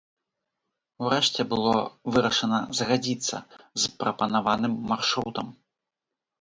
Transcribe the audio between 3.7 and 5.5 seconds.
з прапанаваным маршрутам.